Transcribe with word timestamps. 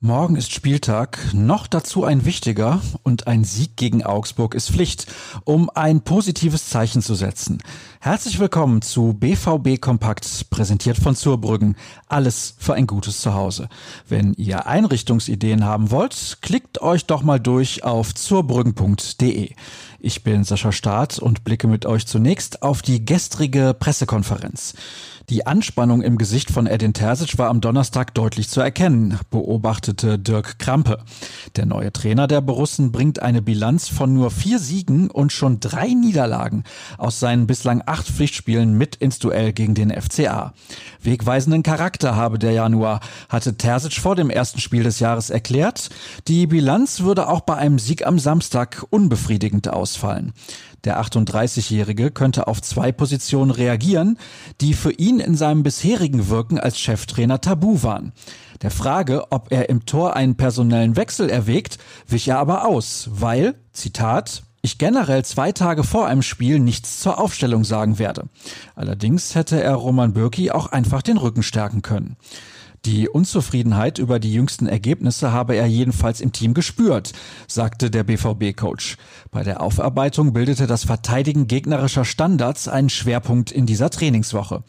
Morgen 0.00 0.36
ist 0.36 0.52
Spieltag, 0.52 1.18
noch 1.32 1.66
dazu 1.66 2.04
ein 2.04 2.24
wichtiger 2.24 2.80
und 3.02 3.26
ein 3.26 3.42
Sieg 3.42 3.76
gegen 3.76 4.04
Augsburg 4.04 4.54
ist 4.54 4.70
Pflicht, 4.70 5.06
um 5.42 5.70
ein 5.70 6.02
positives 6.02 6.68
Zeichen 6.68 7.02
zu 7.02 7.16
setzen. 7.16 7.58
Herzlich 8.00 8.38
willkommen 8.38 8.80
zu 8.80 9.12
BVB 9.12 9.80
Kompakt, 9.80 10.50
präsentiert 10.50 10.98
von 10.98 11.16
Zurbrüggen. 11.16 11.74
Alles 12.06 12.54
für 12.56 12.74
ein 12.74 12.86
gutes 12.86 13.20
Zuhause. 13.20 13.68
Wenn 14.08 14.34
ihr 14.34 14.68
Einrichtungsideen 14.68 15.64
haben 15.64 15.90
wollt, 15.90 16.38
klickt 16.40 16.80
euch 16.80 17.06
doch 17.06 17.22
mal 17.22 17.40
durch 17.40 17.82
auf 17.82 18.14
zurbrüggen.de. 18.14 19.50
Ich 19.98 20.22
bin 20.22 20.44
Sascha 20.44 20.70
Staat 20.70 21.18
und 21.18 21.42
blicke 21.42 21.66
mit 21.66 21.86
euch 21.86 22.06
zunächst 22.06 22.62
auf 22.62 22.82
die 22.82 23.04
gestrige 23.04 23.74
Pressekonferenz. 23.76 24.74
Die 25.28 25.46
Anspannung 25.46 26.00
im 26.00 26.16
Gesicht 26.16 26.50
von 26.50 26.66
Edin 26.66 26.94
Terzic 26.94 27.36
war 27.36 27.50
am 27.50 27.60
Donnerstag 27.60 28.14
deutlich 28.14 28.48
zu 28.48 28.62
erkennen, 28.62 29.18
beobachtete 29.28 30.18
Dirk 30.18 30.58
Krampe. 30.58 31.00
Der 31.56 31.66
neue 31.66 31.92
Trainer 31.92 32.26
der 32.26 32.40
Borussen 32.40 32.92
bringt 32.92 33.20
eine 33.20 33.42
Bilanz 33.42 33.88
von 33.88 34.14
nur 34.14 34.30
vier 34.30 34.58
Siegen 34.58 35.10
und 35.10 35.30
schon 35.30 35.60
drei 35.60 35.88
Niederlagen 35.88 36.64
aus 36.96 37.20
seinen 37.20 37.46
bislang 37.46 37.82
acht 37.88 38.06
Pflichtspielen 38.06 38.76
mit 38.76 38.96
ins 38.96 39.18
Duell 39.18 39.52
gegen 39.52 39.74
den 39.74 39.90
FCA. 39.90 40.52
Wegweisenden 41.02 41.62
Charakter 41.62 42.16
habe 42.16 42.38
der 42.38 42.52
Januar, 42.52 43.00
hatte 43.28 43.56
Terzic 43.56 43.94
vor 43.94 44.14
dem 44.14 44.30
ersten 44.30 44.60
Spiel 44.60 44.82
des 44.82 45.00
Jahres 45.00 45.30
erklärt. 45.30 45.90
Die 46.28 46.46
Bilanz 46.46 47.00
würde 47.00 47.28
auch 47.28 47.40
bei 47.40 47.56
einem 47.56 47.78
Sieg 47.78 48.06
am 48.06 48.18
Samstag 48.18 48.84
unbefriedigend 48.90 49.68
ausfallen. 49.68 50.32
Der 50.84 51.02
38-Jährige 51.02 52.10
könnte 52.10 52.46
auf 52.46 52.62
zwei 52.62 52.92
Positionen 52.92 53.50
reagieren, 53.50 54.16
die 54.60 54.74
für 54.74 54.92
ihn 54.92 55.18
in 55.18 55.34
seinem 55.34 55.62
bisherigen 55.62 56.28
Wirken 56.28 56.58
als 56.60 56.78
Cheftrainer 56.78 57.40
tabu 57.40 57.82
waren. 57.82 58.12
Der 58.62 58.70
Frage, 58.70 59.30
ob 59.30 59.50
er 59.50 59.68
im 59.68 59.86
Tor 59.86 60.14
einen 60.14 60.36
personellen 60.36 60.96
Wechsel 60.96 61.30
erwägt, 61.30 61.78
wich 62.06 62.28
er 62.28 62.38
aber 62.38 62.66
aus, 62.66 63.08
weil, 63.12 63.54
Zitat, 63.72 64.42
ich 64.62 64.78
generell 64.78 65.24
zwei 65.24 65.52
Tage 65.52 65.84
vor 65.84 66.06
einem 66.06 66.22
Spiel 66.22 66.58
nichts 66.58 67.00
zur 67.00 67.18
Aufstellung 67.18 67.64
sagen 67.64 67.98
werde. 67.98 68.24
Allerdings 68.74 69.34
hätte 69.34 69.62
er 69.62 69.74
Roman 69.74 70.12
Bürki 70.12 70.50
auch 70.50 70.66
einfach 70.66 71.02
den 71.02 71.16
Rücken 71.16 71.42
stärken 71.42 71.82
können. 71.82 72.16
Die 72.84 73.08
Unzufriedenheit 73.08 73.98
über 73.98 74.18
die 74.18 74.32
jüngsten 74.32 74.66
Ergebnisse 74.66 75.32
habe 75.32 75.56
er 75.56 75.66
jedenfalls 75.66 76.20
im 76.20 76.32
Team 76.32 76.54
gespürt, 76.54 77.12
sagte 77.48 77.90
der 77.90 78.04
BVB-Coach. 78.04 78.96
Bei 79.30 79.42
der 79.42 79.60
Aufarbeitung 79.60 80.32
bildete 80.32 80.66
das 80.66 80.84
Verteidigen 80.84 81.48
gegnerischer 81.48 82.04
Standards 82.04 82.68
einen 82.68 82.88
Schwerpunkt 82.88 83.50
in 83.50 83.66
dieser 83.66 83.90
Trainingswoche. 83.90 84.62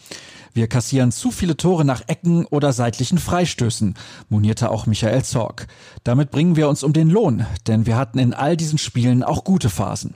Wir 0.54 0.68
kassieren 0.68 1.12
zu 1.12 1.30
viele 1.30 1.56
Tore 1.56 1.86
nach 1.86 2.02
Ecken 2.08 2.46
oder 2.46 2.74
seitlichen 2.74 3.20
Freistößen, 3.20 3.94
monierte 4.30 4.72
auch 4.72 4.88
Michael 4.88 5.24
Zorg. 5.24 5.68
Damit 6.04 6.32
bringen 6.32 6.56
wir 6.56 6.68
uns 6.68 6.84
um 6.84 6.94
den 6.94 7.10
Lohn, 7.10 7.46
denn 7.68 7.86
wir 7.86 7.96
hatten 7.96 8.18
in 8.18 8.34
all 8.34 8.58
diesen 8.58 8.80
Spielen 8.80 9.24
auch 9.24 9.44
gute 9.44 9.70
Phasen. 9.70 10.16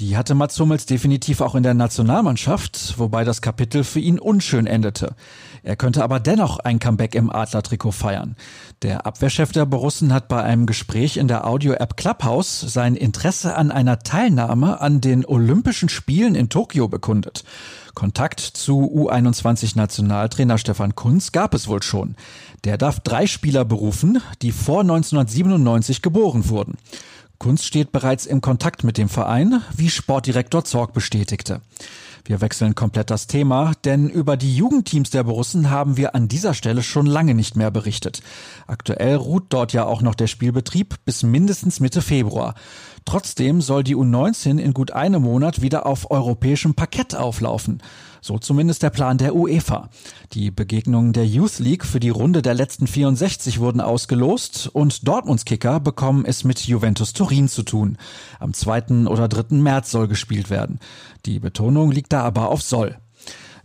Die 0.00 0.16
hatte 0.16 0.34
Mats 0.34 0.58
Hummels 0.58 0.86
definitiv 0.86 1.42
auch 1.42 1.54
in 1.54 1.62
der 1.62 1.74
Nationalmannschaft, 1.74 2.94
wobei 2.96 3.22
das 3.22 3.42
Kapitel 3.42 3.84
für 3.84 4.00
ihn 4.00 4.18
unschön 4.18 4.66
endete. 4.66 5.14
Er 5.62 5.76
könnte 5.76 6.02
aber 6.02 6.20
dennoch 6.20 6.58
ein 6.58 6.78
Comeback 6.78 7.14
im 7.14 7.28
Adlertrikot 7.28 7.92
feiern. 7.92 8.34
Der 8.80 9.04
Abwehrchef 9.04 9.52
der 9.52 9.66
Borussen 9.66 10.14
hat 10.14 10.28
bei 10.28 10.42
einem 10.42 10.64
Gespräch 10.64 11.18
in 11.18 11.28
der 11.28 11.46
Audio-App 11.46 11.98
Clubhouse 11.98 12.60
sein 12.60 12.96
Interesse 12.96 13.54
an 13.56 13.70
einer 13.70 13.98
Teilnahme 13.98 14.80
an 14.80 15.02
den 15.02 15.26
Olympischen 15.26 15.90
Spielen 15.90 16.34
in 16.34 16.48
Tokio 16.48 16.88
bekundet. 16.88 17.44
Kontakt 17.92 18.40
zu 18.40 18.90
U21-Nationaltrainer 19.10 20.56
Stefan 20.56 20.94
Kunz 20.94 21.30
gab 21.30 21.52
es 21.52 21.68
wohl 21.68 21.82
schon. 21.82 22.16
Der 22.64 22.78
darf 22.78 23.00
drei 23.00 23.26
Spieler 23.26 23.66
berufen, 23.66 24.22
die 24.40 24.52
vor 24.52 24.80
1997 24.80 26.00
geboren 26.00 26.48
wurden. 26.48 26.78
Kunz 27.40 27.64
steht 27.64 27.90
bereits 27.90 28.26
im 28.26 28.42
Kontakt 28.42 28.84
mit 28.84 28.98
dem 28.98 29.08
Verein, 29.08 29.62
wie 29.74 29.88
Sportdirektor 29.88 30.62
Zorg 30.62 30.92
bestätigte. 30.92 31.62
Wir 32.26 32.42
wechseln 32.42 32.74
komplett 32.74 33.08
das 33.08 33.28
Thema, 33.28 33.72
denn 33.86 34.10
über 34.10 34.36
die 34.36 34.54
Jugendteams 34.54 35.08
der 35.08 35.24
Borussen 35.24 35.70
haben 35.70 35.96
wir 35.96 36.14
an 36.14 36.28
dieser 36.28 36.52
Stelle 36.52 36.82
schon 36.82 37.06
lange 37.06 37.34
nicht 37.34 37.56
mehr 37.56 37.70
berichtet. 37.70 38.20
Aktuell 38.66 39.16
ruht 39.16 39.46
dort 39.48 39.72
ja 39.72 39.86
auch 39.86 40.02
noch 40.02 40.14
der 40.14 40.26
Spielbetrieb 40.26 40.96
bis 41.06 41.22
mindestens 41.22 41.80
Mitte 41.80 42.02
Februar. 42.02 42.54
Trotzdem 43.04 43.60
soll 43.60 43.82
die 43.82 43.96
U19 43.96 44.58
in 44.58 44.74
gut 44.74 44.92
einem 44.92 45.22
Monat 45.22 45.62
wieder 45.62 45.86
auf 45.86 46.10
europäischem 46.10 46.74
Parkett 46.74 47.14
auflaufen. 47.14 47.82
So 48.22 48.38
zumindest 48.38 48.82
der 48.82 48.90
Plan 48.90 49.16
der 49.16 49.34
UEFA. 49.34 49.88
Die 50.32 50.50
Begegnungen 50.50 51.12
der 51.12 51.26
Youth 51.26 51.58
League 51.58 51.86
für 51.86 52.00
die 52.00 52.10
Runde 52.10 52.42
der 52.42 52.54
letzten 52.54 52.86
64 52.86 53.60
wurden 53.60 53.80
ausgelost 53.80 54.68
und 54.72 55.08
Dortmunds 55.08 55.46
Kicker 55.46 55.80
bekommen 55.80 56.24
es 56.26 56.44
mit 56.44 56.60
Juventus 56.60 57.14
Turin 57.14 57.48
zu 57.48 57.62
tun. 57.62 57.96
Am 58.38 58.52
2. 58.52 59.06
oder 59.06 59.26
3. 59.26 59.56
März 59.56 59.90
soll 59.90 60.06
gespielt 60.06 60.50
werden. 60.50 60.78
Die 61.24 61.38
Betonung 61.38 61.90
liegt 61.90 62.12
da 62.12 62.22
aber 62.22 62.50
auf 62.50 62.62
soll. 62.62 62.96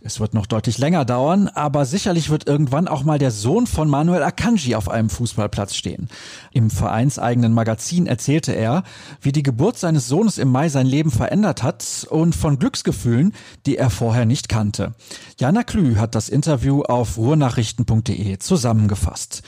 Es 0.06 0.20
wird 0.20 0.34
noch 0.34 0.46
deutlich 0.46 0.78
länger 0.78 1.04
dauern, 1.04 1.48
aber 1.48 1.84
sicherlich 1.84 2.30
wird 2.30 2.46
irgendwann 2.46 2.86
auch 2.86 3.02
mal 3.02 3.18
der 3.18 3.32
Sohn 3.32 3.66
von 3.66 3.90
Manuel 3.90 4.22
Akanji 4.22 4.76
auf 4.76 4.88
einem 4.88 5.10
Fußballplatz 5.10 5.74
stehen. 5.74 6.08
Im 6.52 6.70
vereinseigenen 6.70 7.52
Magazin 7.52 8.06
erzählte 8.06 8.52
er, 8.52 8.84
wie 9.20 9.32
die 9.32 9.42
Geburt 9.42 9.78
seines 9.78 10.06
Sohnes 10.06 10.38
im 10.38 10.52
Mai 10.52 10.68
sein 10.68 10.86
Leben 10.86 11.10
verändert 11.10 11.64
hat 11.64 12.06
und 12.08 12.36
von 12.36 12.60
Glücksgefühlen, 12.60 13.34
die 13.66 13.78
er 13.78 13.90
vorher 13.90 14.26
nicht 14.26 14.48
kannte. 14.48 14.94
Jana 15.40 15.64
Klü 15.64 15.96
hat 15.96 16.14
das 16.14 16.28
Interview 16.28 16.82
auf 16.82 17.18
ruhrnachrichten.de 17.18 18.38
zusammengefasst. 18.38 19.42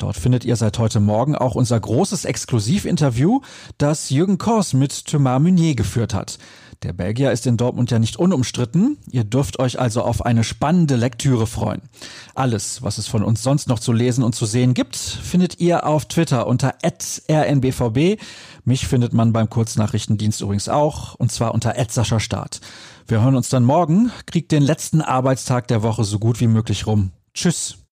Dort 0.00 0.16
findet 0.16 0.46
ihr 0.46 0.56
seit 0.56 0.78
heute 0.78 0.98
Morgen 0.98 1.36
auch 1.36 1.54
unser 1.54 1.78
großes 1.78 2.24
Exklusivinterview, 2.24 3.42
das 3.76 4.08
Jürgen 4.08 4.38
Kors 4.38 4.72
mit 4.72 5.04
Thomas 5.04 5.42
Meunier 5.42 5.74
geführt 5.74 6.14
hat. 6.14 6.38
Der 6.82 6.94
Belgier 6.94 7.32
ist 7.32 7.46
in 7.46 7.58
Dortmund 7.58 7.90
ja 7.90 7.98
nicht 7.98 8.16
unumstritten. 8.16 8.96
Ihr 9.10 9.24
dürft 9.24 9.58
euch 9.58 9.78
also 9.78 10.00
auf 10.00 10.24
eine 10.24 10.42
spannende 10.42 10.96
Lektüre 10.96 11.46
freuen. 11.46 11.82
Alles, 12.34 12.80
was 12.80 12.96
es 12.96 13.08
von 13.08 13.22
uns 13.22 13.42
sonst 13.42 13.68
noch 13.68 13.78
zu 13.78 13.92
lesen 13.92 14.24
und 14.24 14.34
zu 14.34 14.46
sehen 14.46 14.72
gibt, 14.72 14.96
findet 14.96 15.60
ihr 15.60 15.84
auf 15.84 16.06
Twitter 16.06 16.46
unter 16.46 16.76
rnbvb. 16.82 18.16
Mich 18.64 18.86
findet 18.86 19.12
man 19.12 19.34
beim 19.34 19.50
Kurznachrichtendienst 19.50 20.40
übrigens 20.40 20.70
auch, 20.70 21.14
und 21.16 21.30
zwar 21.30 21.52
unter 21.52 21.74
Start. 22.00 22.62
Wir 23.06 23.20
hören 23.20 23.36
uns 23.36 23.50
dann 23.50 23.64
morgen. 23.64 24.10
Kriegt 24.24 24.50
den 24.50 24.62
letzten 24.62 25.02
Arbeitstag 25.02 25.68
der 25.68 25.82
Woche 25.82 26.04
so 26.04 26.18
gut 26.18 26.40
wie 26.40 26.46
möglich 26.46 26.86
rum. 26.86 27.10
Tschüss. 27.34 27.80